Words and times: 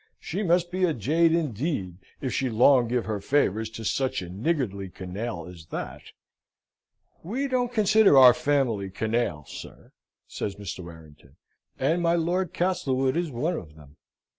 She 0.19 0.41
must 0.41 0.71
be 0.71 0.83
a 0.83 0.95
jade 0.95 1.31
indeed, 1.31 1.99
if 2.21 2.33
she 2.33 2.49
long 2.49 2.87
give 2.87 3.05
her 3.05 3.21
favours 3.21 3.69
to 3.69 3.85
such 3.85 4.23
a 4.23 4.29
niggardly 4.29 4.89
canaille 4.89 5.45
as 5.45 5.67
that!" 5.67 6.01
"We 7.21 7.47
don't 7.47 7.71
consider 7.71 8.17
our 8.17 8.33
family 8.33 8.89
canaille, 8.89 9.45
sir," 9.45 9.91
says 10.25 10.55
Mr. 10.55 10.79
Warrington, 10.83 11.35
"and 11.77 12.01
my 12.01 12.15
Lord 12.15 12.51
Castlewood 12.51 13.15
is 13.15 13.29
one 13.29 13.53
of 13.53 13.75
them." 13.75 13.97